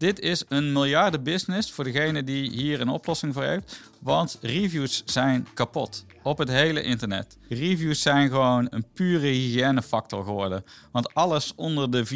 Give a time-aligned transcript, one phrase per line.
[0.00, 3.80] Dit is een miljardenbusiness voor degene die hier een oplossing voor heeft.
[3.98, 7.38] Want reviews zijn kapot op het hele internet.
[7.48, 10.64] Reviews zijn gewoon een pure hygiënefactor geworden.
[10.92, 12.06] Want alles onder de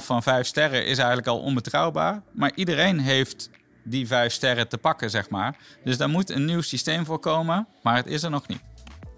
[0.00, 2.22] 4,5 van 5 sterren is eigenlijk al onbetrouwbaar.
[2.32, 3.50] Maar iedereen heeft
[3.82, 5.56] die 5 sterren te pakken, zeg maar.
[5.84, 8.73] Dus daar moet een nieuw systeem voor komen, maar het is er nog niet.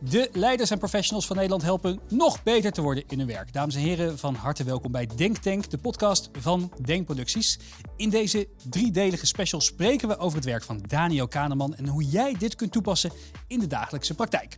[0.09, 3.53] De leiders en professionals van Nederland helpen nog beter te worden in hun werk.
[3.53, 7.59] Dames en heren, van harte welkom bij Denktank, de podcast van Denkproducties.
[7.97, 12.35] In deze driedelige special spreken we over het werk van Daniel Kahneman en hoe jij
[12.39, 13.13] dit kunt toepassen
[13.47, 14.57] in de dagelijkse praktijk.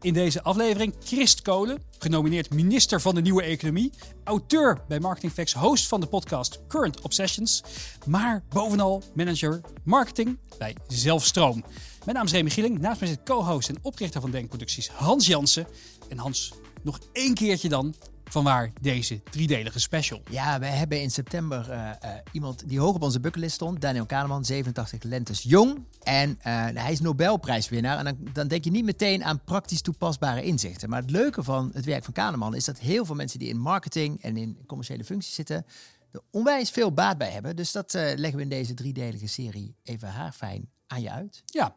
[0.00, 3.92] In deze aflevering Christ Kolen, genomineerd minister van de Nieuwe Economie,
[4.24, 7.62] auteur bij Marketing Facts, host van de podcast Current Obsessions,
[8.06, 11.64] maar bovenal manager marketing bij Zelfstroom.
[12.08, 15.66] Mijn naam is Remy Gieling, naast mij zit co-host en oprichter van Denkproducties Hans Jansen.
[16.08, 17.94] En Hans, nog één keertje dan,
[18.24, 20.22] vanwaar deze driedelige special?
[20.30, 23.80] Ja, wij hebben in september uh, uh, iemand die hoog op onze bucketlist stond.
[23.80, 25.84] Daniel Kahneman, 87 lentes jong.
[26.02, 26.36] En uh,
[26.74, 27.98] hij is Nobelprijswinnaar.
[27.98, 30.90] En dan, dan, denk je niet meteen aan praktisch toepasbare inzichten.
[30.90, 33.58] Maar het leuke van het werk van Kahneman is dat heel veel mensen die in
[33.58, 35.66] marketing en in commerciële functies zitten...
[36.10, 37.56] er onwijs veel baat bij hebben.
[37.56, 41.42] Dus dat leggen we in deze driedelige serie even haarfijn aan je uit.
[41.44, 41.76] Ja,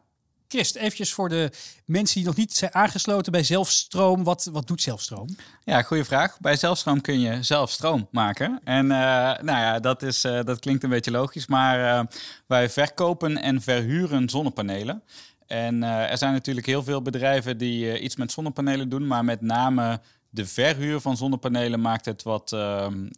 [0.52, 1.50] Christ, eventjes voor de
[1.84, 4.24] mensen die nog niet zijn aangesloten bij Zelfstroom.
[4.24, 5.36] Wat, wat doet Zelfstroom?
[5.64, 6.40] Ja, goede vraag.
[6.40, 8.60] Bij Zelfstroom kun je zelf stroom maken.
[8.64, 11.46] En uh, nou ja, dat, is, uh, dat klinkt een beetje logisch.
[11.46, 12.04] Maar uh,
[12.46, 15.02] wij verkopen en verhuren zonnepanelen.
[15.46, 19.06] En er zijn natuurlijk heel veel bedrijven die iets met zonnepanelen doen.
[19.06, 20.00] Maar met name
[20.30, 23.08] de verhuur van zonnepanelen maakt het wat ehm,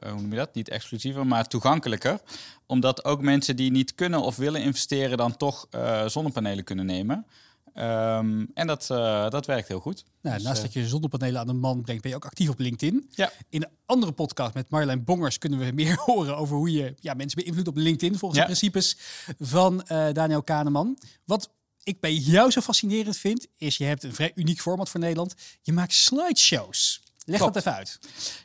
[0.00, 0.54] hoe noem je dat?
[0.54, 2.20] Niet exclusiever, maar toegankelijker.
[2.66, 7.26] Omdat ook mensen die niet kunnen of willen investeren, dan toch uh, zonnepanelen kunnen nemen.
[7.74, 10.04] Um, en dat, uh, dat werkt heel goed.
[10.22, 12.58] Nou, dus, naast dat je zonnepanelen aan de man brengt, ben je ook actief op
[12.58, 13.08] LinkedIn.
[13.10, 13.32] Ja.
[13.48, 17.14] In een andere podcast met Marjolein Bongers kunnen we meer horen over hoe je ja,
[17.14, 18.46] mensen beïnvloedt op LinkedIn volgens Ja.
[18.46, 18.96] de principes
[19.38, 20.98] van uh, Daniel Kahneman.
[21.24, 21.50] Wat
[21.82, 25.34] ik bij jou zo fascinerend vind, is je hebt een vrij uniek format voor Nederland.
[25.62, 27.01] Je maakt slideshows.
[27.24, 27.54] Leg Klopt.
[27.54, 27.98] dat even uit.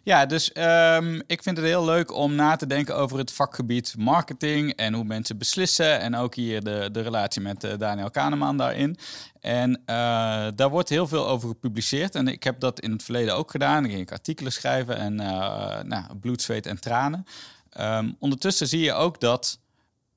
[0.04, 3.96] Ja, dus um, ik vind het heel leuk om na te denken over het vakgebied
[3.98, 6.00] marketing en hoe mensen beslissen.
[6.00, 8.98] En ook hier de, de relatie met uh, Daniel Kahneman daarin.
[9.40, 9.78] En uh,
[10.56, 12.16] daar wordt heel veel over gepubliceerd.
[12.16, 13.82] En ik heb dat in het verleden ook gedaan.
[13.82, 17.26] Dan ging ik artikelen schrijven en uh, nou, bloed, zweet en tranen.
[17.80, 19.60] Um, ondertussen zie je ook dat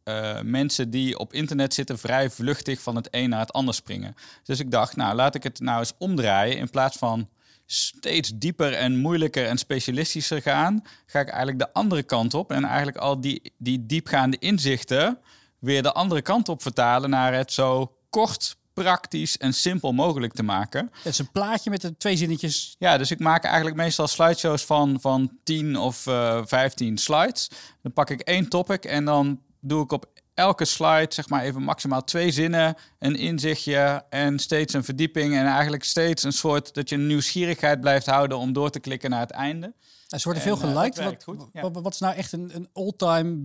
[0.04, 4.14] uh, mensen die op internet zitten vrij vluchtig van het een naar het ander springen.
[4.44, 7.28] Dus ik dacht, nou laat ik het nou eens omdraaien in plaats van
[7.72, 12.64] steeds dieper en moeilijker en specialistischer gaan, ga ik eigenlijk de andere kant op en
[12.64, 15.18] eigenlijk al die, die diepgaande inzichten
[15.58, 20.42] weer de andere kant op vertalen naar het zo kort, praktisch en simpel mogelijk te
[20.42, 20.90] maken.
[20.92, 22.76] Het is een plaatje met de twee zinnetjes.
[22.78, 27.50] Ja, dus ik maak eigenlijk meestal slideshows van, van 10 of uh, 15 slides.
[27.82, 30.06] Dan pak ik één topic en dan doe ik op
[30.40, 35.46] elke slide zeg maar even maximaal twee zinnen, een inzichtje en steeds een verdieping en
[35.46, 39.20] eigenlijk steeds een soort dat je een nieuwsgierigheid blijft houden om door te klikken naar
[39.20, 39.74] het einde.
[40.08, 41.04] Er worden veel En, uh, geliked.
[41.04, 41.60] wat, goed, ja.
[41.60, 43.38] wat, wat is nou echt een, een all-time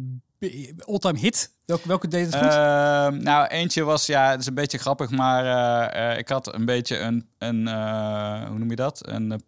[0.86, 1.52] all-time hit?
[1.66, 2.46] Welke, welke deed het goed?
[2.46, 6.54] Uh, nou, eentje was, ja, het is een beetje grappig, maar uh, uh, ik had
[6.54, 7.68] een beetje een, een
[8.48, 9.08] hoe noem je dat?
[9.08, 9.44] Een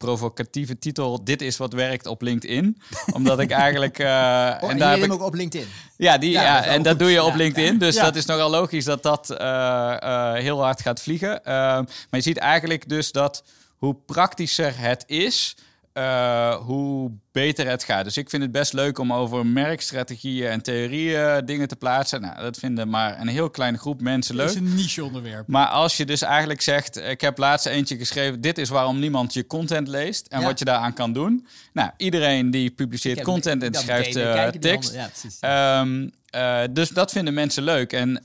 [0.00, 1.24] provocatieve titel.
[1.24, 2.80] Dit is wat werkt op LinkedIn.
[3.12, 3.98] Omdat ik eigenlijk.
[3.98, 5.66] Uh, oh, en daar heb ik ook op LinkedIn.
[5.96, 7.78] Ja, die, ja, ja dat en dat doe je op ja, LinkedIn.
[7.78, 11.40] Dus dat is nogal logisch dat dat uh, uh, heel hard gaat vliegen.
[11.44, 13.44] maar je ziet eigenlijk dus dat
[13.76, 15.56] hoe praktischer het is.
[15.94, 18.04] Uh, hoe beter het gaat.
[18.04, 22.20] Dus ik vind het best leuk om over merkstrategieën en theorieën dingen te plaatsen.
[22.20, 24.46] Nou, dat vinden maar een heel kleine groep mensen leuk.
[24.46, 25.46] Het is een niche onderwerp.
[25.46, 29.34] Maar als je dus eigenlijk zegt, ik heb laatst eentje geschreven, dit is waarom niemand
[29.34, 30.46] je content leest en ja.
[30.46, 31.46] wat je daaraan kan doen.
[31.72, 34.98] Nou, iedereen die publiceert heb, content en schrijft uh, tekst.
[35.40, 37.92] Ja, um, uh, dus dat vinden mensen leuk.
[37.92, 38.20] En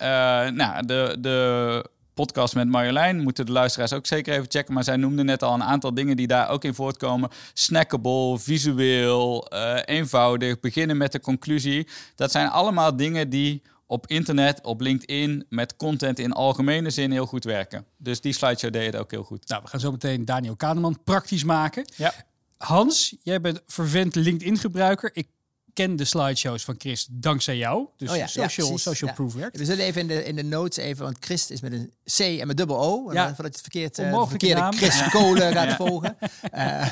[0.56, 3.20] nou, de, de podcast met Marjolein.
[3.20, 4.74] Moeten de luisteraars ook zeker even checken.
[4.74, 7.30] Maar zij noemde net al een aantal dingen die daar ook in voortkomen.
[7.54, 11.88] Snackable, visueel, uh, eenvoudig, beginnen met de conclusie.
[12.16, 17.26] Dat zijn allemaal dingen die op internet, op LinkedIn, met content in algemene zin heel
[17.26, 17.86] goed werken.
[17.98, 19.48] Dus die slideshow deed het ook heel goed.
[19.48, 21.86] Nou, we gaan zo meteen Daniel Kahneman praktisch maken.
[21.96, 22.14] Ja.
[22.58, 25.10] Hans, jij bent vervent LinkedIn-gebruiker.
[25.14, 25.28] Ik
[25.76, 27.88] ken de slideshows van Chris dankzij jou.
[27.98, 29.16] Dus Oh ja, ja, social, social Ja.
[29.16, 29.58] proof werkt.
[29.58, 32.20] We zullen even in de, in de notes even, want Christ is met een C
[32.20, 33.14] en met dubbel O.
[33.14, 33.26] Ja.
[33.26, 34.74] Voordat je het verkeerd, Onmogelijke verkeerde naam.
[34.74, 36.18] Chris Kolen gaat volgen.
[36.52, 36.86] Eh,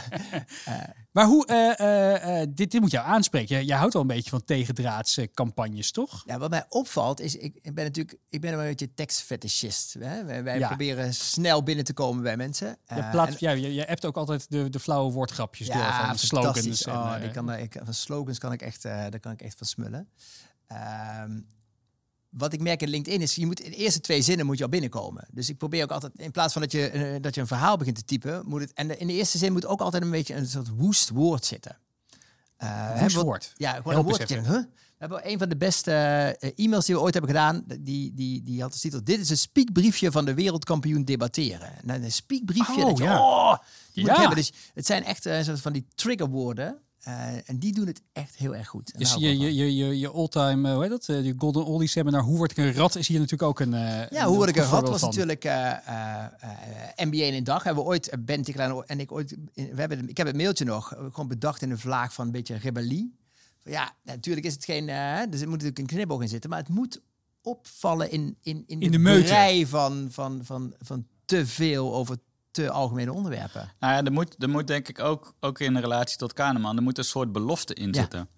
[1.12, 3.56] Maar hoe, eh, eh, eh, dit, dit moet jou aanspreken.
[3.56, 6.24] Jij, jij houdt wel een beetje van tegendraadse campagnes, toch?
[6.26, 9.96] ja, wat mij opvalt is, ik, ben natuurlijk, ik ben een beetje tekstfetischist.
[10.00, 10.44] Hè?
[10.44, 12.78] Wij, proberen snel binnen te komen bij mensen.
[12.86, 16.84] En- ja, je, je hebt ook altijd de, de flauwe woordgrapjes door van slogans.
[16.86, 19.58] En, Oh, die kan, ik, van slogans kan ik echt, eh, daar kan ik echt
[19.58, 20.10] van smullen.
[20.68, 21.40] Ehm,
[22.30, 24.64] wat ik merk in LinkedIn is, je moet in de eerste twee zinnen moet je
[24.64, 25.28] al binnenkomen.
[25.32, 27.78] Dus ik probeer ook altijd, in plaats van dat je, eh, dat je een verhaal
[27.78, 30.10] begint te typen, moet het, en de- in de eerste zin moet ook altijd een
[30.12, 31.78] beetje een soort woest woord zitten.
[32.58, 33.54] Wat- woord.
[33.58, 34.20] Ja, gewoon Help een eens woord.
[34.20, 34.52] dat je even.
[34.52, 34.82] denkt, huh?
[34.98, 35.92] We hebben een van de beste
[36.56, 37.64] e-mails die we ooit hebben gedaan.
[37.80, 41.74] Die, die, die had als titel: Dit is een speakbriefje van de wereldkampioen debatteren.
[41.84, 42.82] Nou, een speakbriefje.
[42.82, 43.20] Oh, dat je, ja.
[43.22, 43.58] oh,
[43.92, 44.16] Ja.
[44.20, 44.36] hebben.
[44.36, 46.78] Dus het zijn echt soort van die triggerwoorden.
[47.04, 48.98] Eh, en die doen het echt heel erg goed.
[48.98, 51.10] Dus je, wel je, je, je, je all-time, eh, hoe heet dat?
[51.10, 53.72] Eh, Die Golden Ollie seminar, hoe word ik een rat, is hier natuurlijk ook een.
[53.72, 54.70] Ja, een hoe word ik gehad?
[54.70, 55.10] voorbeeld was van.
[55.10, 55.44] natuurlijk
[56.96, 57.64] MBA in een dag.
[57.64, 60.88] Hebben we ooit, Ben Tiklaan en ik ooit, we hebben, ik heb het mailtje nog,
[60.88, 63.16] gewoon bedacht in een vlaag van een beetje rebellie.
[63.64, 66.70] Ja, natuurlijk is het geen, dus er moet natuurlijk een knibbel in zitten, maar het
[66.70, 67.02] moet
[67.42, 69.24] opvallen in, in, in, In de meute.
[69.24, 72.18] brei van, van, van, van te veel over
[72.54, 73.72] te algemene onderwerpen.
[73.80, 76.84] Nou ja, er moet, er moet denk ik ook, ook in relatie tot Kahneman, er
[76.84, 78.00] moet een soort belofte in Ja.
[78.02, 78.30] zitten.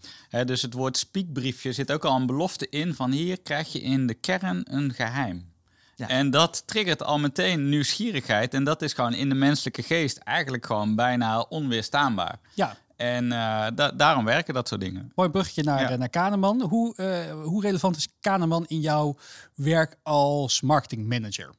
[0.45, 4.07] Dus het woord spiekbriefje zit ook al een belofte in van hier krijg je in
[4.07, 5.53] de kern een geheim.
[5.95, 6.07] Ja.
[6.07, 8.53] En dat triggert al meteen nieuwsgierigheid.
[8.53, 12.39] En dat is gewoon in de menselijke geest eigenlijk gewoon bijna onweerstaanbaar.
[12.53, 15.11] Ja, En eh, da- daarom werken dat soort dingen.
[15.15, 15.89] mooi bruggetje naar, Ja.
[15.89, 16.61] eh, naar Kahneman.
[16.61, 19.17] Hoe, eh, hoe relevant is Kahneman in jouw
[19.55, 21.49] werk als marketingmanager?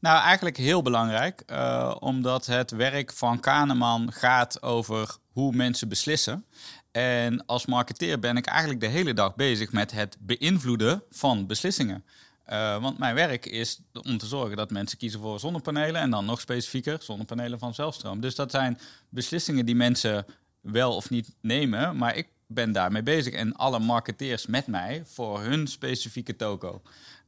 [0.00, 6.44] Nou, eigenlijk heel belangrijk, eh, omdat het werk van Kahneman gaat over hoe mensen beslissen.
[6.90, 12.04] En als marketeer ben ik eigenlijk de hele dag bezig met het beïnvloeden van beslissingen.
[12.44, 16.24] Eh, want mijn werk is om te zorgen dat mensen kiezen voor zonnepanelen en dan
[16.24, 18.20] nog specifieker zonnepanelen van zelfstroom.
[18.20, 20.26] Dus dat zijn beslissingen die mensen
[20.60, 25.40] wel of niet nemen, maar ik ben daarmee bezig en alle marketeers met mij voor
[25.40, 26.82] hun specifieke toko.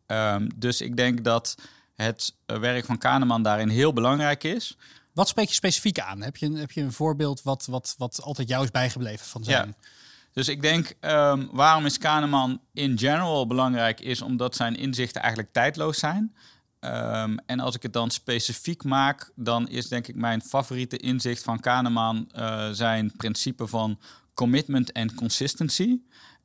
[0.07, 1.57] Ehm, dus ik denk dat
[2.03, 4.77] het eh, werk van Kahneman daarin heel belangrijk is.
[5.13, 6.23] Wat spreek je specifiek aan?
[6.23, 9.45] Heb je een, heb je een voorbeeld wat, wat, wat altijd jou is bijgebleven van
[9.45, 9.67] zijn?
[9.67, 9.89] Ja.
[10.33, 15.53] Dus ik denk, ehm, waarom is Kahneman in general belangrijk, is omdat zijn inzichten eigenlijk
[15.53, 16.35] tijdloos zijn.
[16.81, 21.43] Ehm, en als ik het dan specifiek maak, dan is denk ik mijn favoriete inzicht
[21.43, 23.99] van Kahneman eh, zijn principe van
[24.35, 26.01] commitment en consistency.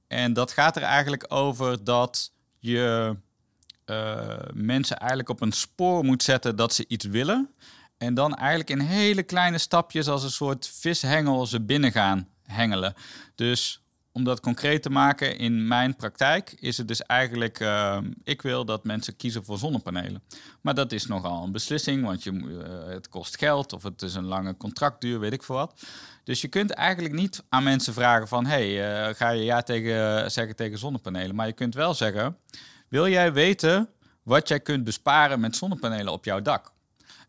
[0.07, 3.15] En dat gaat er eigenlijk over dat je
[3.88, 7.50] eh, mensen eigenlijk op een spoor moet zetten dat ze iets willen.
[7.98, 12.94] En dan eigenlijk in hele kleine stapjes als een soort vishengel ze binnen gaan hengelen.
[13.36, 13.81] Dus
[14.12, 18.66] om dat concreet te maken, in mijn praktijk is het dus eigenlijk, eh, ik wil
[18.66, 20.24] dat mensen kiezen voor zonnepanelen.
[20.62, 24.16] Maar dat is nogal een beslissing, want je, eh, het kost geld of het is
[24.16, 25.81] een lange contractduur, weet ik veel wat.
[26.24, 30.56] Dus je kunt eigenlijk niet aan mensen vragen van, hey, ga je ja tegen, zeggen
[30.56, 31.36] tegen zonnepanelen?
[31.36, 32.38] Maar je kunt wel zeggen,
[32.88, 33.89] wil jij weten
[34.24, 36.72] wat jij kunt besparen met zonnepanelen op jouw dak?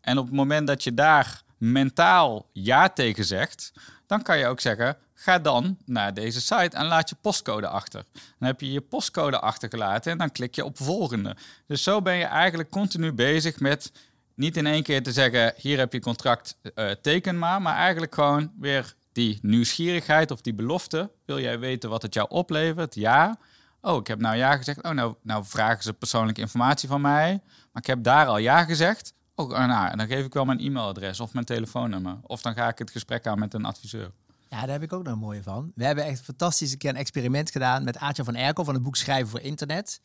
[0.01, 3.71] En op het moment dat je daar mentaal ja tegen zegt,
[4.05, 8.03] dan kan je ook zeggen: ga dan naar deze site en laat je postcode achter.
[8.13, 11.35] Dan heb je je postcode achtergelaten en dan klik je op volgende.
[11.67, 13.91] Dus zo ben je eigenlijk continu bezig met
[14.35, 18.13] niet in één keer te zeggen: hier heb je contract, eh, teken maar, maar eigenlijk
[18.13, 21.09] gewoon weer die nieuwsgierigheid of die belofte.
[21.25, 22.95] Wil jij weten wat het jou oplevert?
[22.95, 23.37] Ja.
[23.81, 24.83] Oh, ik heb nou ja gezegd.
[24.83, 27.41] Oh, nou, nou vragen ze persoonlijke informatie van mij.
[27.71, 29.13] Maar ik heb daar al ja gezegd.
[29.35, 32.17] Oh, ah, nou, dan geef ik wel mijn e-mailadres of mijn telefoonnummer.
[32.23, 34.11] Of dan ga ik het gesprek aan met een adviseur.
[34.49, 35.71] Ja, daar heb ik ook nog een mooie van.
[35.75, 38.83] We hebben echt een fantastische keer een experiment gedaan met Aartje van Erkel van het
[38.83, 40.01] boek Schrijven voor Internet.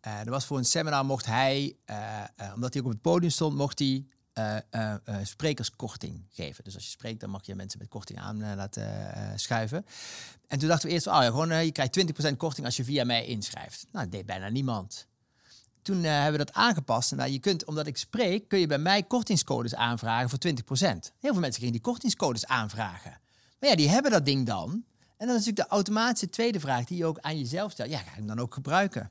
[0.00, 3.02] Eh er was voor een seminar, mocht hij, eh, eh, omdat hij ook op het
[3.02, 6.64] podium stond, mocht hij eh, eh, eh, sprekerskorting geven.
[6.64, 8.88] Dus als je spreekt, dan mag je mensen met korting aan laten
[9.40, 9.86] schuiven.
[10.48, 13.04] En toen dachten we eerst, oh ja, gewoon, je krijgt 20% korting als je via
[13.04, 13.86] mij inschrijft.
[13.92, 15.06] Nou, dat deed bijna niemand.
[15.82, 17.14] Toen hebben we dat aangepast.
[17.14, 20.50] Nou, je kunt, omdat ik spreek, kun je bij mij kortingscodes aanvragen voor 20%.
[21.18, 23.20] Heel veel mensen gingen die kortingscodes aanvragen.
[23.60, 24.70] Maar ja, die hebben dat ding dan.
[25.16, 27.90] En dan is natuurlijk de automatische tweede vraag die je ook aan jezelf stelt.
[27.90, 29.10] Ja, ga ik hem dan ook gebruiken?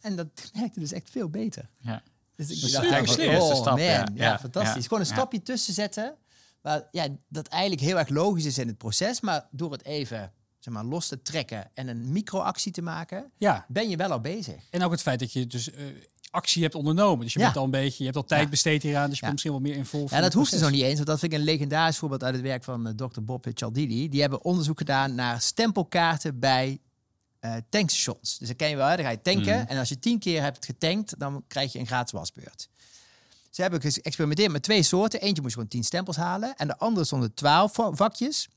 [0.00, 0.28] En dat
[0.60, 1.68] werkte dus echt veel beter.
[1.78, 2.02] Ja.
[2.46, 4.38] Dus ik Dus dacht eigenlijk eigenlijk, eerste oh stap, man, ja.
[4.38, 4.86] fantastisch.
[4.86, 6.14] Gewoon een stapje tussen zetten.
[6.62, 9.20] Waar, ja, dat eigenlijk heel erg logisch is in het proces.
[9.20, 13.30] Maar door het even zeg maar, los te trekken en een microactie te maken,
[13.68, 14.54] ben je wel al bezig.
[14.70, 15.84] en ook het feit dat je dus eh,
[16.30, 17.24] actie hebt ondernomen.
[17.24, 17.44] Dus je Ja.
[17.44, 18.48] bent al een beetje, je hebt al tijd Ja.
[18.48, 19.30] besteed hieraan, dus je Ja.
[19.30, 20.06] komt misschien wel meer in vol.
[20.10, 22.34] Ja, dat hoeft dus nog niet eens, want dat vind ik een legendarisch voorbeeld uit
[22.34, 23.20] het werk van eh, Dr.
[23.22, 24.08] Bob Cialdini.
[24.08, 26.80] Die hebben onderzoek gedaan naar stempelkaarten bij
[27.40, 28.38] eh, tankstations.
[28.38, 28.96] Dus dat ken je wel, hè?
[28.96, 29.58] dan ga je tanken.
[29.58, 29.66] Mhm.
[29.68, 32.68] En als je tien keer hebt getankt, dan krijg je een gratis wasbeurt.
[33.50, 35.20] Ze hebben geëxperimenteerd met twee soorten.
[35.20, 36.56] Eentje moest gewoon tien stempels halen.
[36.56, 38.48] En de andere stonden twaalf va- vakjes.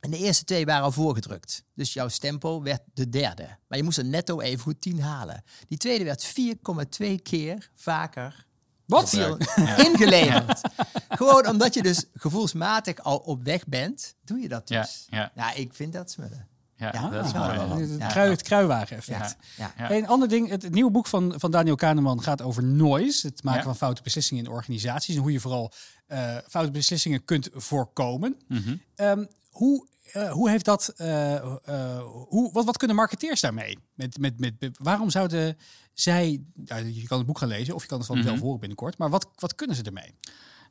[0.00, 1.64] En de eerste twee waren al voorgedrukt.
[1.74, 3.56] Dus jouw stempel werd de derde.
[3.68, 5.44] Maar je moest er netto even goed 10 halen.
[5.68, 8.46] Die tweede werd 4,2 keer vaker
[8.86, 9.12] Wat?
[9.86, 10.60] ingeleverd.
[11.08, 15.06] Gewoon omdat je dus gevoelsmatig al op weg bent, doe je dat dus.
[15.10, 16.48] ja, Ja, ik vind dat smullen.
[16.92, 17.56] Ja, Ja, dat is ja, mooi.
[17.58, 17.78] wel wat.
[17.80, 18.06] Het, Ja.
[18.06, 19.36] krui, het kruiwagen-effect.
[19.56, 19.72] Ja.
[19.76, 19.86] Ja.
[19.86, 23.26] Hey, een ander ding, het, het nieuwe boek van, van Daniel Kahneman gaat over noise.
[23.26, 23.64] Het maken Ja.
[23.66, 25.14] van foute beslissingen in organisaties.
[25.14, 25.72] En hoe je vooral
[26.06, 28.36] eh, foute beslissingen kunt voorkomen.
[28.48, 28.76] Mhm.
[28.94, 30.92] Ehm, hoe, eh, hoe heeft dat.
[30.96, 33.78] eh, eh, hoe, wat, wat kunnen marketeers daarmee?
[33.94, 35.56] Met, met, met, met- waarom zouden
[35.92, 36.42] zij.
[36.64, 38.26] ja, je kan het boek gaan lezen of je kan het van Mhm.
[38.26, 38.98] zelf horen binnenkort.
[38.98, 40.14] Maar wat, wat kunnen ze ermee?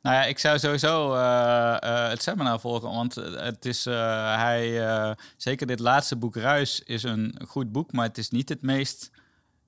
[0.02, 5.16] Nou ja, ik zou sowieso eh, eh, het seminar volgen, want eh, het is, hij,
[5.36, 9.10] zeker dit laatste boek Ruis is een goed boek, maar het is niet het meest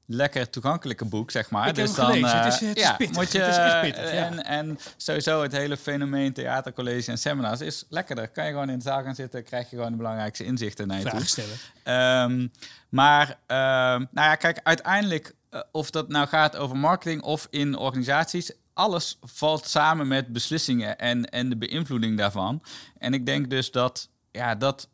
[0.06, 1.68] lekker toegankelijke boek, zeg maar.
[1.68, 3.16] Ik heb dus dan, Het is- het is ja, pittig.
[3.16, 4.24] moet je, Het is echt pittig, ja.
[4.26, 8.28] En, en sowieso het hele fenomeen theatercollege en seminars is lekkerder.
[8.28, 10.96] Kan je gewoon in de zaal gaan zitten, krijg je gewoon de belangrijkste inzichten naar
[10.96, 11.10] je toe.
[11.10, 11.56] Vragen stellen.
[11.82, 12.48] Ehm,
[12.88, 15.34] maar, ehm, nou ja, kijk, uiteindelijk,
[15.72, 21.24] of dat nou gaat over marketing of in organisaties, alles valt samen met beslissingen en,
[21.24, 22.62] en de beïnvloeding daarvan.
[22.98, 24.88] En ik denk dus dat, ja, dat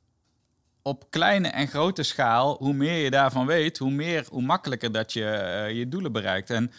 [0.83, 5.13] op kleine en grote schaal, hoe meer je daarvan weet, hoe meer, hoe makkelijker dat
[5.13, 6.51] je eh, je doelen bereikt.
[6.51, 6.73] En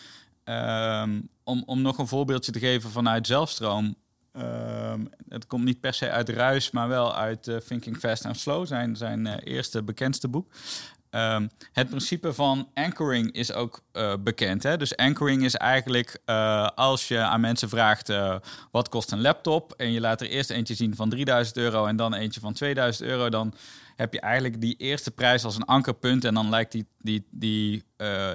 [0.43, 3.95] ehm, om, om nog een voorbeeldje te geven vanuit zelfstroom.
[4.31, 8.39] ehm, het komt niet per se uit Ruis, maar wel uit eh, Thinking Fast and
[8.39, 10.53] Slow, zijn, zijn eh, eerste bekendste boek.
[11.11, 14.63] Ehm, het principe van anchoring is ook eh, bekend.
[14.63, 14.77] Hè?
[14.77, 18.35] Dus anchoring is eigenlijk eh, als je aan mensen vraagt eh,
[18.71, 21.95] wat kost een laptop en je laat er eerst eentje zien van 3000 euro en
[21.95, 23.53] dan eentje van 2000 euro, dan
[23.95, 27.83] heb je eigenlijk die eerste prijs als een ankerpunt en dan lijkt die, die, die,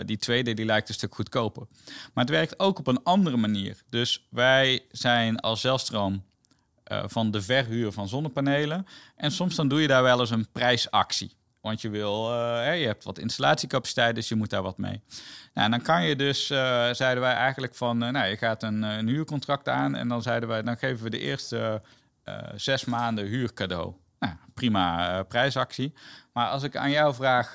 [0.04, 1.66] die tweede die lijkt een stuk goedkoper.
[2.14, 3.82] Maar het werkt ook op een andere manier.
[3.90, 6.24] Dus wij zijn als zelfstroom
[6.84, 8.86] van de verhuur van zonnepanelen.
[9.16, 11.35] En soms dan doe je daar wel eens een prijsactie.
[11.66, 15.02] Want je wil, eh, je hebt wat installatiecapaciteit, dus je moet daar wat mee.
[15.54, 18.62] Nou, en dan kan je dus, eh, zeiden wij eigenlijk van, eh, nou, je gaat
[18.62, 21.82] een, een huurcontract aan en dan zeiden wij, dan geven we de eerste
[22.54, 23.94] zes maanden huur cadeau.
[24.18, 25.92] Nou, prima prijsactie.
[26.32, 27.52] Maar als ik aan jou vraag,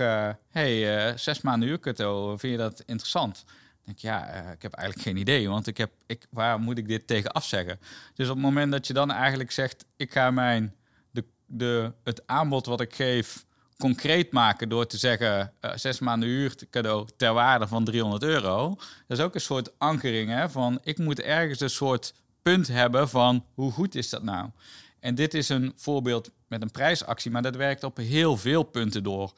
[0.49, 3.45] hey, zes maanden huur cadeau, vind je dat interessant?
[3.85, 7.07] Denk ja, ik heb eigenlijk geen idee, want ik heb, ik, waar moet ik dit
[7.07, 7.79] tegen afzeggen?
[8.13, 10.75] Dus op het moment dat je dan eigenlijk zegt, ik ga mijn,
[11.11, 13.45] de, de, het aanbod wat ik geef
[13.81, 18.75] concreet maken door te zeggen eh, zes maanden huur cadeau ter waarde van 300 euro.
[19.07, 23.09] Dat is ook een soort ankering hè, van ik moet ergens een soort punt hebben
[23.09, 24.49] van hoe goed is dat nou?
[24.99, 29.03] En dit is een voorbeeld met een prijsactie, maar dat werkt op heel veel punten
[29.03, 29.33] door.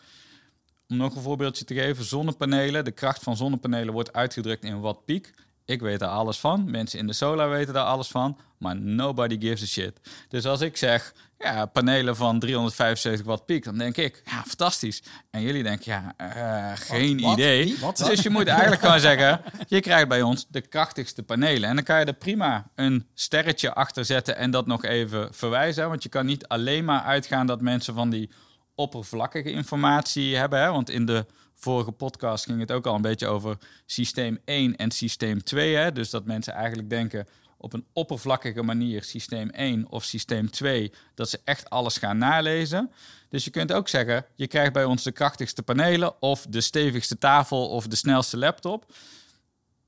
[0.88, 2.86] Om nog een voorbeeldje te geven, zonnepanelen.
[2.86, 5.34] De kracht van zonnepanelen wordt uitgedrukt in watt piek.
[5.65, 6.72] Ik weet daar alles van.
[6.72, 8.38] Mensen in de solar weten daar alles van.
[8.58, 10.00] Maar nobody gives a shit.
[10.29, 15.03] Dus als ik zeg, ja, panelen van 375 watt piek, dan denk ik, ja, fantastisch.
[15.32, 17.34] En jullie denken, ja, eh, geen Wat?
[17.34, 17.77] idee.
[17.79, 17.98] Wat?
[17.98, 21.70] Dus je moet eigenlijk gewoon zeggen, je krijgt bij ons de krachtigste panelen.
[21.70, 25.89] En dan kan je er prima een sterretje achter zetten en dat nog even verwijzen.
[25.89, 28.29] Want je kan niet alleen maar uitgaan dat mensen van die
[28.75, 30.62] oppervlakkige informatie hebben.
[30.62, 30.72] Hè?
[30.72, 31.25] Want in de
[31.63, 35.75] vorige podcast ging het ook al een beetje over systeem 1 en systeem 2.
[35.75, 35.91] Hè?
[35.91, 37.27] Dus dat mensen eigenlijk denken
[37.58, 42.91] op een oppervlakkige manier systeem 1 of systeem 2, dat ze echt alles gaan nalezen.
[43.29, 47.17] Dus je kunt ook zeggen, je krijgt bij ons de krachtigste panelen of de stevigste
[47.17, 48.93] tafel of de snelste laptop.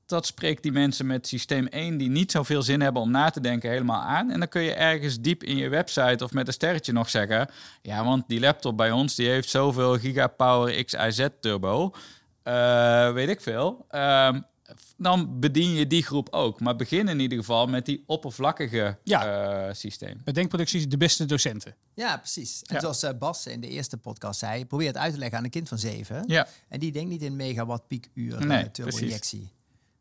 [0.06, 3.40] Dat spreekt die mensen met systeem 1 die niet zoveel zin hebben om na te
[3.40, 4.30] denken helemaal aan.
[4.30, 7.50] En dan kun je ergens diep in je website of met een sterretje nog zeggen,
[7.82, 11.92] ja, want die laptop bij ons die heeft zoveel gigapower XIZ turbo.
[12.42, 13.84] Eh, weet ik veel.
[13.90, 14.40] Ehm,
[14.96, 16.60] dan bedien je die groep ook.
[16.60, 19.66] Maar begin in ieder geval met die oppervlakkige Ja.
[19.68, 20.20] eh, systeem.
[20.24, 21.74] Bij Denkproducties de beste docenten.
[21.94, 22.62] Ja, precies.
[22.62, 22.80] En Ja.
[22.80, 25.50] zoals eh, Bas in de eerste podcast zei, probeer het uit te leggen aan een
[25.50, 26.24] kind van zeven.
[26.26, 29.54] Ja, En die denkt niet in megawatt piekuur Nee, nee, turbo-injectie.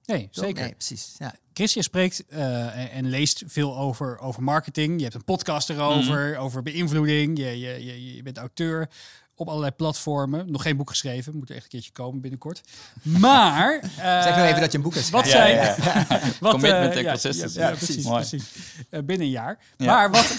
[0.06, 0.44] Nee, Toch?
[0.46, 0.64] zeker.
[0.64, 1.16] Nee, precies.
[1.18, 1.36] Ja.
[1.54, 4.98] Chris, je spreekt eh, en, leest veel over, over marketing.
[4.98, 6.40] Je hebt een podcast erover, Mhm.
[6.42, 7.38] over beïnvloeding.
[7.38, 8.90] Je, je, je, je bent auteur
[9.36, 10.52] op allerlei platformen.
[10.52, 11.38] Nog geen boek geschreven.
[11.38, 12.62] Moet er echt een keertje komen binnenkort.
[13.04, 13.74] Maar...
[13.82, 15.26] eh, Zeg nou even dat je een boek hebt Wat.
[15.26, 15.56] Ja, zijn...
[15.56, 15.76] ja,
[16.40, 17.58] wat, Commitment eh, en ja, consistency.
[17.58, 18.04] Ja, ja, Ja, precies.
[18.06, 18.16] mooi.
[18.28, 18.52] precies.
[18.90, 19.60] Binnen een jaar.
[19.78, 19.86] Ja.
[19.86, 20.36] Maar wat...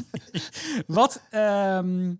[1.00, 2.12] wat ehm,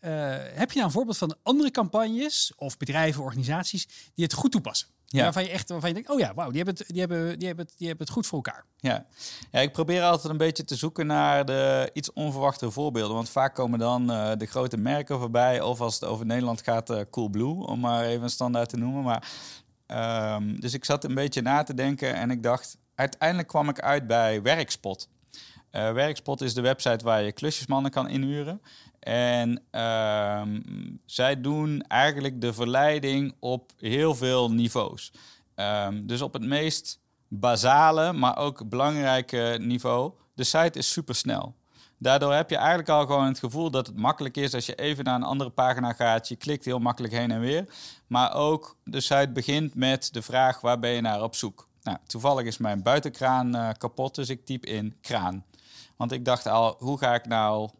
[0.00, 0.10] eh,
[0.54, 2.52] heb je nou een voorbeeld van andere campagnes...
[2.56, 3.86] of bedrijven, organisaties...
[4.14, 4.88] die het goed toepassen?
[5.10, 5.22] Ja.
[5.22, 7.46] Waarvan je echt waarvan je denkt, oh ja, wauw, die hebben, het, die, hebben, die,
[7.46, 8.64] hebben het, die hebben het goed voor elkaar.
[8.76, 9.06] Ja.
[9.50, 13.14] ja, ik probeer altijd een beetje te zoeken naar de iets onverwachte voorbeelden.
[13.14, 15.60] Want vaak komen dan eh, de grote merken voorbij.
[15.60, 19.02] Of als het over Nederland gaat, uh, Coolblue, om maar even een standaard te noemen.
[19.02, 19.30] Maar,
[19.86, 22.78] ehm, dus ik zat een beetje na te denken en ik dacht...
[22.94, 25.08] Uiteindelijk kwam ik uit bij Werkspot.
[25.72, 28.60] Uh, Werkspot is de website waar je klusjesmannen kan inhuren.
[28.98, 30.60] En ehm,
[31.04, 35.12] zij doen eigenlijk de verleiding op heel veel niveaus.
[35.54, 40.12] Ehm, dus op het meest basale, maar ook belangrijke niveau.
[40.34, 41.54] De site is super snel.
[41.98, 45.04] Daardoor heb je eigenlijk al gewoon het gevoel dat het makkelijk is als je even
[45.04, 46.28] naar een andere pagina gaat.
[46.28, 47.66] Je klikt heel makkelijk heen en weer.
[48.06, 51.68] Maar ook de site begint met de vraag waar ben je naar op zoek.
[51.82, 55.44] Nou, toevallig is mijn buitenkraan uh, kapot, dus ik typ in kraan.
[55.98, 57.70] Want ik dacht al, hoe ga ik nou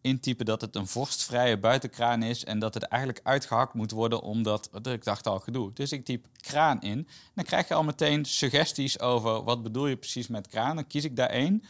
[0.00, 4.70] intypen dat het een vorstvrije buitenkraan is en dat het eigenlijk uitgehakt moet worden omdat
[4.82, 5.72] ik dacht al gedoe.
[5.72, 7.08] Dus ik typ kraan in.
[7.34, 10.76] Dan krijg je al meteen suggesties over wat bedoel je precies met kraan.
[10.76, 11.62] Dan kies ik daar één.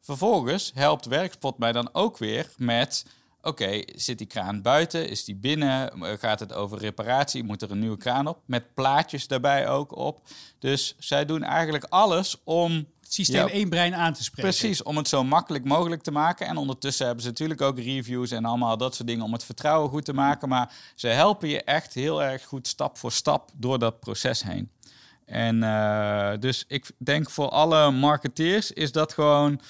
[0.00, 3.06] Vervolgens helpt Werkspot mij dan ook weer met
[3.42, 5.08] oké, zit die kraan buiten?
[5.08, 5.92] Is die binnen?
[6.18, 7.44] Gaat het over reparatie?
[7.44, 8.42] Moet er een nieuwe kraan op?
[8.44, 10.20] Met plaatjes daarbij ook op.
[10.58, 14.50] Dus zij doen eigenlijk alles om systeem één brein aan te spreken.
[14.50, 16.46] Precies, om het zo makkelijk mogelijk te maken.
[16.46, 19.90] En ondertussen hebben ze natuurlijk ook reviews en allemaal dat soort dingen om het vertrouwen
[19.90, 20.48] goed te maken.
[20.48, 24.70] Maar ze helpen je echt heel erg goed stap voor stap door dat proces heen.
[25.24, 29.60] En uh, dus ik denk voor alle marketeers is dat gewoon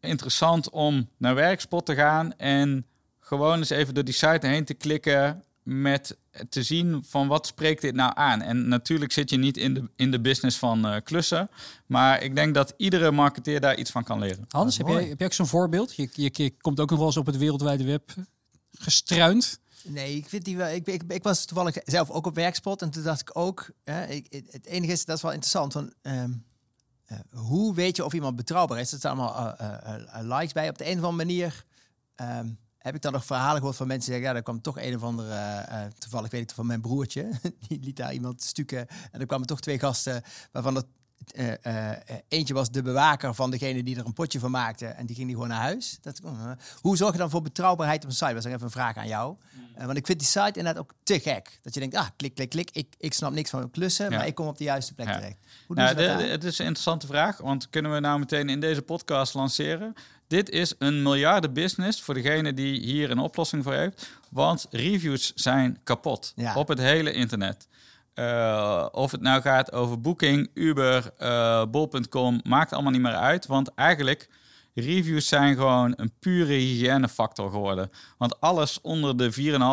[0.00, 2.86] interessant om naar Werkspot te gaan en
[3.20, 6.16] gewoon eens even door die site heen te klikken met
[6.48, 8.42] te zien van wat spreekt dit nou aan.
[8.42, 11.50] En natuurlijk zit je niet in de, in de business van uh, klussen.
[11.86, 14.44] Maar ik denk dat iedere marketeer daar iets van kan leren.
[14.48, 15.94] Hans, heb jij, heb jij ook zo'n voorbeeld?
[15.96, 18.14] Je, je, je, komt ook nog wel eens op het wereldwijde web
[18.70, 19.60] gestruind.
[19.84, 20.68] Nee, ik vind die wel.
[20.68, 22.82] Ik, ik, ik, was toevallig zelf ook op werkspot.
[22.82, 23.70] En toen dacht ik ook.
[23.84, 25.72] Hè, ik, het enige is, dat is wel interessant.
[25.72, 26.44] Van, um,
[27.12, 28.92] uh, hoe weet je of iemand betrouwbaar is?
[28.92, 30.68] Er staan allemaal uh, likes bij.
[30.68, 31.64] Op de een of andere manier.
[32.16, 34.80] Um, heb ik dan nog verhalen gehoord van mensen die zeggen, ja, er kwam toch
[34.80, 37.30] een of andere, uh, toevallig weet ik het van mijn broertje,
[37.68, 40.22] die liet daar iemand stukken en er kwamen toch twee gasten
[40.52, 40.86] waarvan het
[41.34, 41.90] uh, uh,
[42.28, 45.26] eentje was de bewaker van degene die er een potje van maakte en die ging
[45.26, 45.98] die gewoon naar huis.
[46.00, 46.20] Dat,
[46.80, 48.34] hoe zorg je dan voor betrouwbaarheid op een site?
[48.34, 49.36] Dat is even een vraag aan jou.
[49.52, 49.86] Mm.
[49.86, 51.58] want ik vind die site inderdaad ook te gek.
[51.62, 52.70] Dat je denkt, ah, klik, klik, klik.
[52.72, 54.16] Ik, ik snap niks van klussen, ja.
[54.16, 55.14] maar ik kom op de juiste plek ja.
[55.14, 55.38] terecht.
[55.66, 58.82] Hoe nou, de, het is een interessante vraag, want kunnen we nou meteen in deze
[58.82, 59.94] podcast lanceren?
[60.32, 64.10] Dit is een miljardenbusiness voor degene die hier een oplossing voor heeft.
[64.30, 66.54] Want reviews zijn kapot ja.
[66.54, 67.68] op het hele internet.
[68.14, 73.46] Uh, of het nou gaat over Booking, Uber, uh, Bol.com, maakt allemaal niet meer uit.
[73.46, 74.28] Want eigenlijk,
[74.74, 77.90] reviews zijn gewoon een pure hygiënefactor geworden.
[78.18, 79.32] Want alles onder de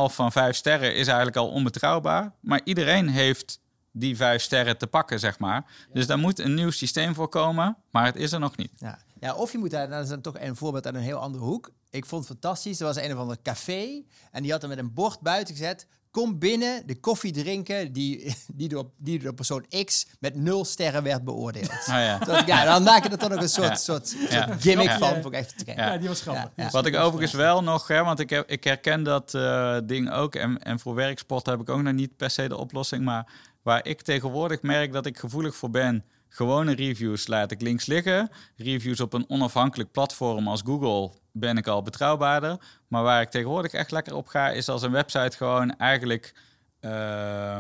[0.10, 2.34] 4,5 van 5 sterren is eigenlijk al onbetrouwbaar.
[2.40, 3.60] Maar iedereen heeft
[3.92, 5.66] die 5 sterren te pakken, zeg maar.
[5.94, 8.72] Dus daar moet een nieuw systeem voor komen, maar het is er nog niet.
[8.78, 9.00] Ja.
[9.20, 11.44] Ja, of je moet daar, dat is dan toch een voorbeeld uit een heel andere
[11.44, 11.72] hoek.
[11.90, 12.80] Ik vond het fantastisch.
[12.80, 15.88] Er was een of ander café en die had er met een bord buiten gezet.
[16.12, 21.04] Kom binnen, de koffie drinken die, die, door, die door persoon X met nul sterren
[21.04, 21.70] werd beoordeeld.
[21.70, 22.44] Oh ja.
[22.46, 23.76] Ja, dan maak je er toch nog een soort, ja.
[23.76, 24.56] soort, ja.
[24.60, 25.22] gimmick van.
[25.22, 25.98] Voor echt te ja.
[25.98, 26.72] die was grappig.
[26.72, 30.36] Wat ik overigens wel nog, hè, want ik, heb, ik herken dat uh, ding ook.
[30.36, 33.04] En, en voor werksport heb ik ook nog niet per se de oplossing.
[33.04, 37.86] Maar waar ik tegenwoordig merk dat ik gevoelig voor ben Gewone reviews laat ik links
[37.86, 38.30] liggen.
[38.56, 42.58] Reviews op een onafhankelijk platform als Google ben ik al betrouwbaarder.
[42.88, 46.34] Maar waar ik tegenwoordig echt lekker op ga, is als een website gewoon eigenlijk
[46.82, 47.58] uh,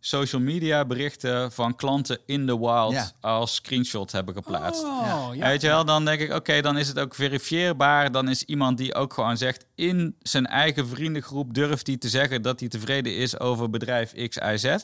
[0.00, 3.10] social media berichten van klanten in de wild ja.
[3.20, 4.84] als screenshot hebben geplaatst.
[4.84, 5.46] Oh, ja.
[5.46, 8.12] Weet je wel, dan denk ik, oké, dan is het ook verifieerbaar.
[8.12, 12.42] Dan is iemand die ook gewoon zegt, in zijn eigen vriendengroep durft hij te zeggen
[12.42, 14.76] dat hij tevreden is over bedrijf X, Y, Z.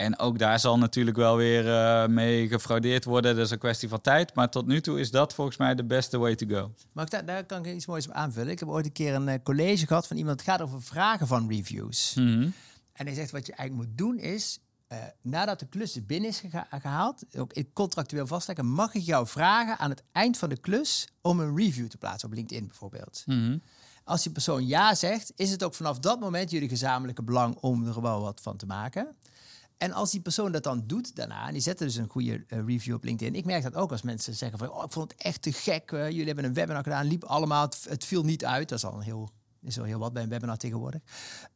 [0.00, 3.36] En ook daar zal natuurlijk wel weer uh, mee gefraudeerd worden.
[3.36, 4.34] Dat is een kwestie van tijd.
[4.34, 6.72] Maar tot nu toe is dat volgens mij de beste way to go.
[6.92, 8.50] Maar daar, daar kan ik iets moois op aanvullen.
[8.52, 10.40] Ik heb ooit een keer een uh, college gehad van iemand.
[10.40, 12.14] Het gaat over vragen van reviews.
[12.14, 12.52] Mm -hmm.
[12.92, 14.58] En hij zegt wat je eigenlijk moet doen is...
[14.92, 19.78] Uh, nadat de klus binnen is geha gehaald, ook contractueel vastleggen, mag ik jou vragen
[19.78, 23.22] aan het eind van de klus om een review te plaatsen op LinkedIn bijvoorbeeld.
[23.26, 23.62] Mm -hmm.
[24.04, 27.86] Als die persoon ja zegt, is het ook vanaf dat moment jullie gezamenlijke belang om
[27.86, 29.16] er wel wat van te maken.
[29.80, 32.58] En als die persoon dat dan doet daarna, en die zetten dus een goede uh,
[32.66, 33.34] review op LinkedIn.
[33.34, 35.90] Ik merk dat ook als mensen zeggen van, oh, ik vond het echt te gek.
[35.90, 38.68] Uh, jullie hebben een webinar gedaan, liep allemaal, het, het, viel niet uit.
[38.68, 39.30] Dat is al een heel,
[39.62, 41.00] is al heel wat bij een webinar tegenwoordig.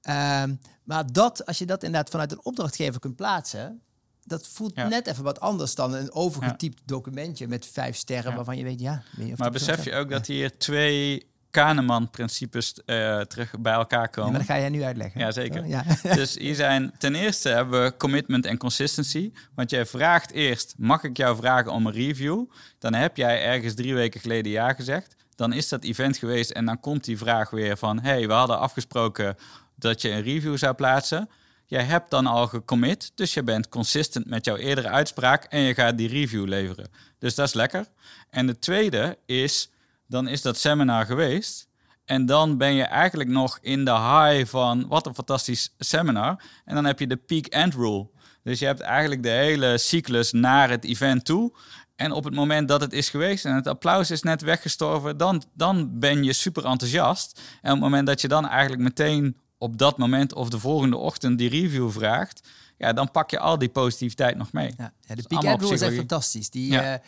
[0.08, 3.82] Um, maar dat, als je dat inderdaad vanuit een opdrachtgever kunt plaatsen,
[4.22, 4.88] dat voelt ja.
[4.88, 6.84] net even wat anders dan een overgetypt ja.
[6.86, 8.36] documentje met vijf sterren, ja.
[8.36, 9.02] waarvan je weet, ja.
[9.36, 14.30] maar besef je ook dat hier twee Kahneman-principes eh, terug bij elkaar Ja, komen.
[14.30, 15.20] maar dat ga jij nu uitleggen.
[15.20, 15.66] Ja, zeker.
[15.66, 15.84] Ja.
[16.14, 19.32] Dus hier zijn ten eerste hebben we commitment en consistency.
[19.54, 22.44] Want jij vraagt eerst: mag ik jou vragen om een review?
[22.78, 25.16] Dan heb jij ergens drie weken geleden ja gezegd.
[25.34, 28.58] Dan is dat event geweest en dan komt die vraag weer van: hey, we hadden
[28.58, 29.36] afgesproken
[29.76, 31.28] dat je een review zou plaatsen.
[31.66, 35.74] Jij hebt dan al gecommit, dus je bent consistent met jouw eerdere uitspraak en je
[35.74, 36.88] gaat die review leveren.
[37.18, 37.86] Dus dat is lekker.
[38.30, 39.70] En de tweede is,
[40.06, 41.68] dan is dat seminar geweest.
[42.04, 46.42] En dan ben je eigenlijk nog in de high van wat een fantastisch seminar.
[46.64, 48.08] En dan heb je de peak-end rule.
[48.42, 51.52] Dus je hebt eigenlijk de hele cyclus naar het event toe.
[51.96, 55.42] En op het moment dat het is geweest en het applaus is net weggestorven, dan,
[55.54, 57.40] dan ben je super enthousiast.
[57.62, 60.96] En op het moment dat je dan eigenlijk meteen op dat moment of de volgende
[60.96, 64.74] ochtend die review vraagt, ja, dan pak je al die positiviteit nog mee.
[64.76, 66.50] Ja, ja, de is peak allemaal end rule is echt fantastisch.
[66.50, 66.92] Die, Ja.
[66.94, 67.00] eh,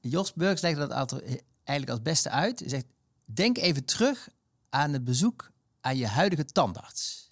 [0.00, 2.62] Jos Burks legt dat altijd, eigenlijk als beste uit.
[2.66, 2.86] Zegt,
[3.24, 4.28] denk even terug
[4.68, 7.30] aan het bezoek aan je huidige tandarts.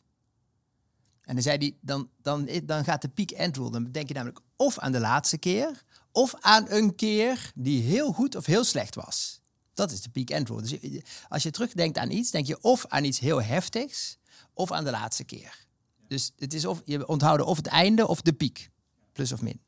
[1.20, 3.70] En dan zei hij, dan, dan, dan gaat de peak end rule.
[3.70, 8.12] Dan denk je namelijk of aan de laatste keer, of aan een keer die heel
[8.12, 9.40] goed of heel slecht was.
[9.74, 10.62] Dat is de peak end rule.
[10.62, 14.18] Dus als je terugdenkt aan iets, denk je of aan iets heel heftigs,
[14.54, 15.66] of aan de laatste keer.
[16.08, 18.70] Dus het is of je onthouden of het einde of de piek.
[19.12, 19.60] Plus of min.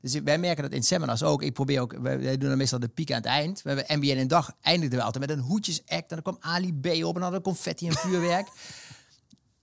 [0.00, 1.42] Dus wij merken dat in seminars ook.
[1.42, 3.62] Ik probeer ook, wij, doen dan meestal de piek aan het eind.
[3.62, 5.88] We hebben MBN in een dag, eindigden we altijd met een hoedjesact.
[5.90, 8.48] En dan kwam Ali B op en dan confetti en vuurwerk.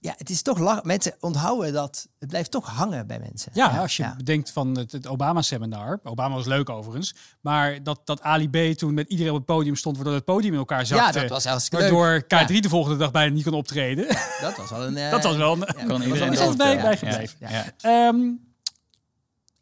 [0.04, 0.82] ja, het is toch lach.
[0.82, 2.08] Mensen onthouden dat.
[2.18, 3.50] Het blijft toch hangen bij mensen.
[3.54, 4.16] Ja, als je ja.
[4.16, 6.00] bedenkt van het, het Obama-seminar.
[6.02, 7.14] Obama was leuk overigens.
[7.40, 9.96] Maar dat, dat Ali B toen met iedereen op het podium stond...
[9.96, 11.20] waardoor het podium in elkaar zakte.
[11.20, 11.68] Ja, dat was.
[11.68, 12.60] Waardoor K3 Ja.
[12.60, 14.06] de volgende dag bijna niet kon optreden.
[14.40, 14.94] Dat was wel een...
[15.10, 15.58] dat was wel een...
[15.58, 17.36] ja, Kan dat was wel iedereen bij- bijgebleven.
[17.40, 17.50] Ja.
[17.50, 17.64] Ja.
[17.78, 18.08] Ja.
[18.08, 18.30] Ehm,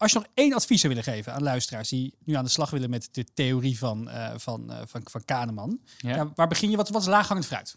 [0.03, 1.88] als je nog één advies zou willen geven aan luisteraars...
[1.88, 5.25] die nu aan de slag willen met de theorie van, eh, van, eh, van, van
[5.25, 5.81] Kahneman.
[5.99, 6.15] Ja.
[6.15, 6.77] Ja, waar begin je?
[6.77, 7.77] Wat, wat is laaghangend fruit?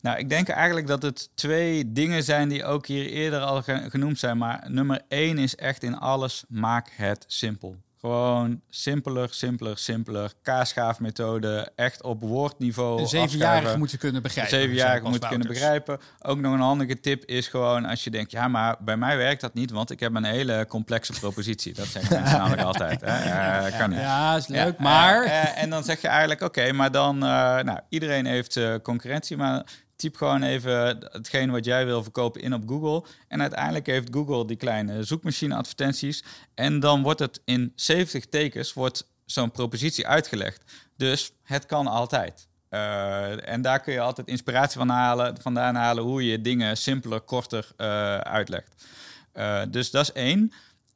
[0.00, 3.86] Nou, ik denk eigenlijk dat het twee dingen zijn die ook hier eerder al ge-
[3.90, 4.38] genoemd zijn.
[4.38, 7.76] Maar nummer één is echt in alles, maak het simpel.
[8.06, 10.32] Gewoon simpeler, simpeler, simpeler.
[10.42, 14.58] Kaasschaafmethode, echt op woordniveau Een zevenjarige moeten kunnen begrijpen.
[14.58, 15.98] Zevenjarigen zei Bas moeten kunnen begrijpen.
[16.20, 19.40] Ook nog een handige tip is gewoon als je denkt, ja, maar bij mij werkt
[19.40, 21.74] dat niet, want ik heb een hele complexe propositie.
[21.74, 23.00] Dat zeggen mensen namelijk altijd.
[23.04, 23.78] Hè?
[23.78, 23.98] Kan niet.
[23.98, 24.58] Ja, is leuk.
[24.58, 25.24] Ja, maar...
[25.24, 27.14] eh, eh, en dan zeg je eigenlijk, oké, maar dan...
[27.14, 29.64] eh, nou, iedereen heeft concurrentie, maar
[30.02, 33.04] typ gewoon even hetgeen wat jij wil verkopen in op Google.
[33.28, 36.24] En uiteindelijk heeft Google die kleine zoekmachine advertenties.
[36.54, 40.62] En dan wordt het in 70 tekens, wordt zo'n propositie uitgelegd.
[40.96, 42.48] Dus het kan altijd.
[42.68, 47.20] Eh, en daar kun je altijd inspiratie van halen, vandaan halen hoe je dingen simpeler,
[47.20, 48.84] korter eh, uitlegt.
[49.32, 50.52] Eh, dus dat is één.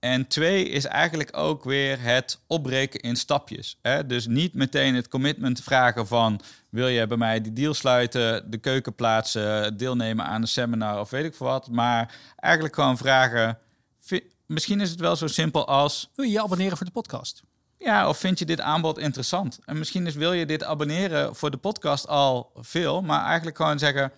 [0.06, 3.78] En twee is eigenlijk ook weer het opbreken in stapjes.
[3.82, 4.06] Hè?
[4.06, 6.40] Dus niet meteen het commitment vragen van...
[6.70, 9.76] wil je bij mij die deal sluiten, de keuken plaatsen...
[9.76, 11.68] deelnemen aan een seminar of weet ik veel wat.
[11.68, 13.58] Maar eigenlijk gewoon vragen...
[14.46, 16.10] Misschien is het wel zo simpel als...
[16.14, 17.42] Wil je je abonneren voor de podcast?
[17.78, 19.58] Ja, of vind je dit aanbod interessant?
[19.64, 23.02] En misschien is, wil je dit abonneren voor de podcast al veel...
[23.02, 24.12] maar eigenlijk gewoon zeggen...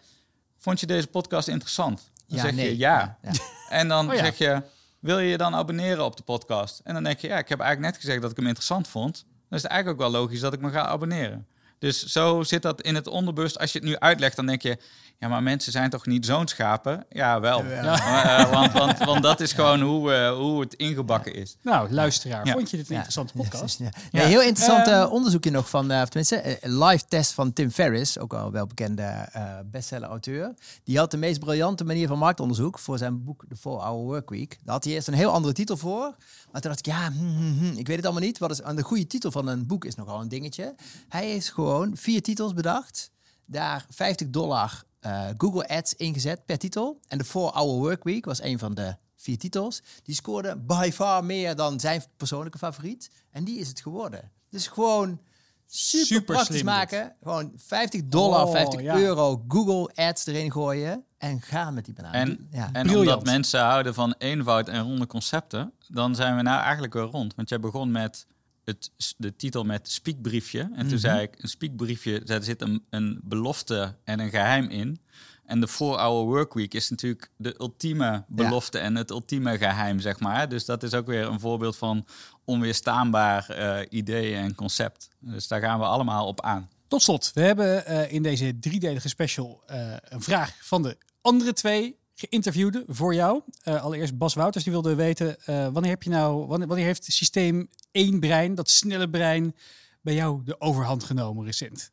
[0.57, 2.11] vond je deze podcast interessant?
[2.27, 2.69] Dan Ja, zeg nee.
[2.69, 3.19] je ja.
[3.23, 3.31] Ja.
[3.69, 4.25] En dan Oh ja.
[4.25, 4.63] zeg je,
[4.99, 6.81] wil je je dan abonneren op de podcast?
[6.85, 9.25] En dan denk je, ja, ik heb eigenlijk net gezegd dat ik hem interessant vond.
[9.49, 11.47] Dan is het eigenlijk ook wel logisch dat ik me ga abonneren.
[11.79, 13.59] Dus zo zit dat in het onderbewust.
[13.59, 14.79] Als je het nu uitlegt, dan denk je,
[15.19, 17.07] ja, maar mensen zijn toch niet zo'n schapen?
[17.11, 17.65] Ja, wel.
[17.65, 21.57] Eh, want, want, want dat is gewoon hoe, eh, hoe het ingebakken is.
[21.63, 22.53] Nou, luisteraar, Ja.
[22.53, 23.01] vond je dit een Ja.
[23.03, 23.79] interessante podcast?
[23.79, 23.91] ja.
[24.11, 27.53] Nee, heel interessant eh, Ehm, onderzoekje nog van, eh, tenminste, eh, een live test van
[27.53, 30.55] Tim Ferriss, ook al wel bekende eh bestseller auteur.
[30.85, 34.59] Die had de meest briljante manier van marktonderzoek voor zijn boek The 4-Hour Workweek.
[34.65, 36.15] Daar had hij eerst een heel andere titel voor.
[36.53, 38.39] Maar toen dacht ik, ja, hm, hm, hm, ik weet het allemaal niet.
[38.39, 40.75] Wat is, aan de goede titel van een boek is nogal een dingetje.
[41.09, 43.11] Hij heeft gewoon vier titels bedacht.
[43.45, 47.01] Daar 50 dollar eh, Google Ads ingezet per titel.
[47.09, 49.83] En de 4-Hour Workweek was een van de vier titels.
[50.03, 53.11] Die scoorde by far meer dan zijn persoonlijke favoriet.
[53.31, 54.31] En die is het geworden.
[54.51, 55.21] Dus gewoon
[55.67, 56.65] super, Super praktisch dit.
[56.65, 57.15] maken.
[57.23, 58.97] Gewoon 50 dollar, Oh, 50 ja.
[58.99, 61.05] euro Google Ads erin gooien.
[61.19, 62.13] En gaan met die banaan.
[62.13, 62.71] En, ja.
[62.73, 63.09] en Briljant.
[63.09, 67.35] omdat mensen houden van eenvoud en ronde concepten, dan zijn we nou eigenlijk weer rond.
[67.35, 68.27] Want jij begon met
[68.69, 70.61] het, de titel met speakbriefje.
[70.61, 70.89] En Mhm.
[70.89, 75.01] toen zei ik, een speakbriefje, daar zit een, een belofte en een geheim in.
[75.45, 80.49] En de 4-hour workweek is natuurlijk de ultieme belofte en het ultieme geheim, zeg maar.
[80.49, 82.07] Dus dat is ook weer een voorbeeld van
[82.45, 85.09] onweerstaanbaar eh idee en concept.
[85.21, 86.69] Dus daar gaan we allemaal op aan.
[86.89, 91.53] Tot slot, we hebben eh, in deze driedelige special eh, een vraag van de andere
[91.53, 93.43] twee geïnterviewden voor jou.
[93.63, 97.05] Eh, allereerst Bas Wouters, die wilde weten, eh, wanneer heb je nou, wanneer, wanneer heeft
[97.05, 99.57] systeem 1 brein, dat snelle brein,
[100.01, 101.93] bij jou de overhand genomen recent?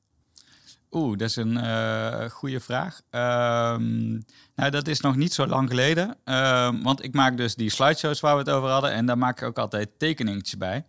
[0.92, 3.02] Oeh, dat is een uh, goede vraag.
[3.10, 4.12] Ehm,
[4.56, 6.18] nou, dat is nog niet zo lang geleden.
[6.24, 8.92] Ehm, want ik maak dus die slideshows waar we het over hadden.
[8.92, 10.86] En daar maak ik ook altijd tekeningetjes bij.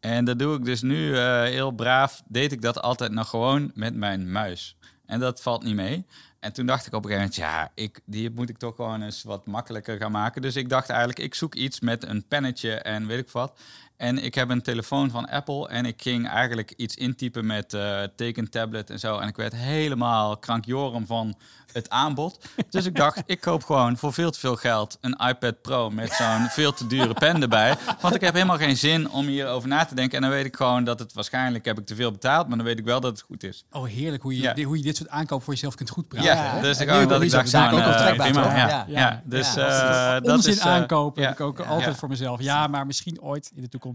[0.00, 2.22] En dat doe ik dus nu heel braaf.
[2.28, 4.76] Deed ik dat altijd nog gewoon met mijn muis.
[5.06, 6.06] En dat valt niet mee.
[6.40, 9.02] En toen dacht ik op een gegeven moment, ja, ik, die moet ik toch gewoon
[9.02, 10.42] eens wat makkelijker gaan maken.
[10.42, 13.60] Dus ik dacht eigenlijk, ik zoek iets met een pennetje en weet ik wat.
[14.00, 18.02] En ik heb een telefoon van Apple en ik ging eigenlijk iets intypen met uh,
[18.16, 19.18] tekentablet en zo.
[19.18, 21.34] En ik werd helemaal krankjorum van
[21.72, 22.38] het aanbod.
[22.70, 26.12] Dus ik dacht, ik koop gewoon voor veel te veel geld een iPad Pro met
[26.12, 27.76] zo'n veel te dure pen erbij.
[28.00, 30.16] Want ik heb helemaal geen zin om hierover na te denken.
[30.16, 32.66] En dan weet ik gewoon dat het waarschijnlijk heb ik te veel betaald, maar dan
[32.66, 33.64] weet ik wel dat het goed is.
[33.70, 36.28] Oh, heerlijk hoe je, hoe je dit soort aankoop voor jezelf kunt goed praten.
[36.28, 38.56] Ja, dus ik ja, dat ik dacht, nou, uh.
[38.56, 42.42] Ja, ja, dus uh, dat onzin is, aankopen heb ik ook altijd voor mezelf.
[42.42, 43.89] Ja, maar misschien ooit in de toekomst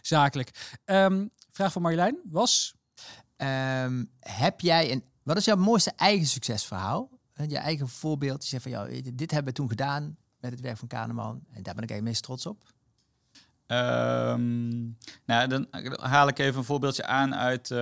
[0.00, 0.78] zakelijk.
[0.84, 2.74] Um, vraag van Marjolein was...
[3.36, 7.10] Um, heb jij een wat is jouw mooiste eigen succesverhaal?
[7.46, 8.42] Je eigen voorbeeld.
[8.42, 11.44] Je zegt van, jou, dit hebben we toen gedaan met het werk van Kahneman.
[11.52, 12.62] En daar ben ik eigenlijk meest trots op.
[13.66, 15.66] Um, nou, dan
[16.00, 17.78] haal ik even een voorbeeldje aan uit uh,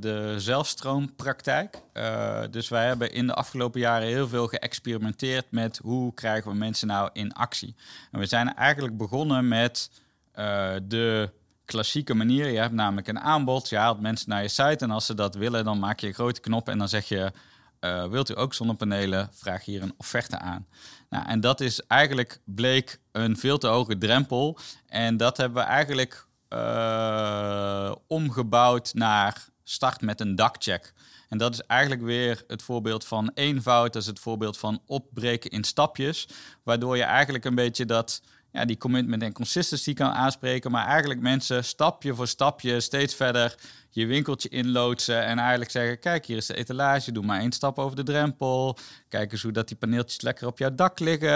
[0.00, 1.82] de zelfstroompraktijk.
[1.94, 6.56] Uh, dus wij hebben in de afgelopen jaren heel veel geëxperimenteerd met hoe krijgen we
[6.56, 7.74] mensen nou in actie.
[8.10, 9.90] En we zijn eigenlijk begonnen met
[10.38, 11.30] uh, de
[11.64, 12.48] klassieke manier.
[12.48, 15.34] Je hebt namelijk een aanbod, je haalt mensen naar je site en als ze dat
[15.34, 17.32] willen, dan maak je een grote knop en dan zeg je,
[17.80, 19.28] uh, wilt u ook zonnepanelen?
[19.32, 20.66] Vraag hier een offerte aan.
[21.08, 24.58] Nou, en dat is eigenlijk bleek een veel te hoge drempel.
[24.86, 30.92] En dat hebben we eigenlijk uh, omgebouwd naar start met een dakcheck.
[31.28, 33.92] En dat is eigenlijk weer het voorbeeld van eenvoud.
[33.92, 36.28] Dat is het voorbeeld van opbreken in stapjes.
[36.62, 38.22] Waardoor je eigenlijk een beetje dat
[38.52, 40.70] ja, die commitment en consistency kan aanspreken.
[40.70, 43.54] Maar eigenlijk mensen stapje voor stapje steeds verder
[43.90, 45.24] je winkeltje inloodsen.
[45.24, 47.12] En eigenlijk zeggen: Kijk, hier is de etalage.
[47.12, 48.78] Doe maar één stap over de drempel.
[49.08, 51.28] Kijk eens hoe dat die paneeltjes lekker op jouw dak liggen.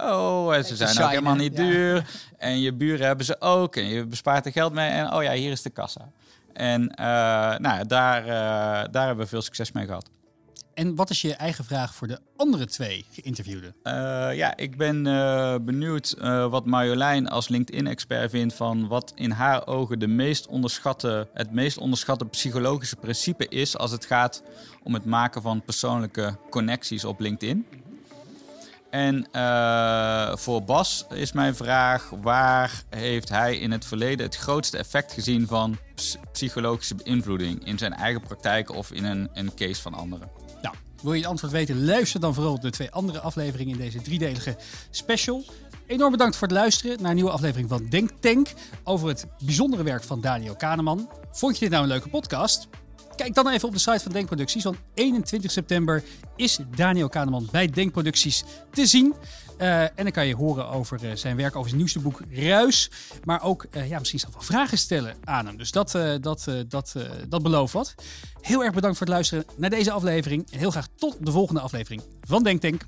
[0.00, 2.06] Oh, en ze zijn ook helemaal niet duur.
[2.38, 3.76] En je buren hebben ze ook.
[3.76, 4.90] En je bespaart er geld mee.
[4.90, 6.10] En oh ja, hier is de kassa.
[6.52, 6.96] En uh,
[7.56, 10.10] nou, daar, uh, daar hebben we veel succes mee gehad.
[10.74, 13.74] En wat is je eigen vraag voor de andere twee geïnterviewden?
[13.82, 13.92] Uh,
[14.34, 19.66] ja, ik ben uh, benieuwd uh, wat Marjolein als LinkedIn-expert vindt van wat in haar
[19.66, 24.42] ogen de meest onderschatte, het meest onderschatte psychologische principe is als het gaat
[24.82, 27.66] om het maken van persoonlijke connecties op LinkedIn.
[28.90, 29.26] En
[30.38, 35.46] voor Bas is mijn vraag: waar heeft hij in het verleden het grootste effect gezien
[35.46, 35.78] van
[36.32, 40.43] psychologische beïnvloeding in zijn eigen praktijk of in een, een case van anderen?
[41.04, 41.84] Wil je het antwoord weten?
[41.84, 44.56] Luister dan vooral de twee andere afleveringen in deze driedelige
[44.90, 45.44] special.
[45.86, 48.48] Enorm bedankt voor het luisteren naar een nieuwe aflevering van Denk Tank
[48.84, 51.08] over het bijzondere werk van Daniel Kahneman.
[51.30, 52.68] Vond je dit nou een leuke podcast?
[53.16, 56.04] Kijk dan even op de site van Denkproducties, want 21 september
[56.36, 59.14] is Daniel Kahneman bij Denkproducties te zien.
[59.58, 62.90] Uh, en dan kan je horen over uh, zijn werk, over zijn nieuwste boek Ruis.
[63.24, 65.56] Maar ook uh, ja, misschien zelf wel vragen stellen aan hem.
[65.56, 66.94] Dus dat, dat, dat,
[67.28, 67.94] dat belooft wat.
[68.40, 70.50] Heel erg bedankt voor het luisteren naar deze aflevering.
[70.50, 72.86] En heel graag tot de volgende aflevering van Denktank.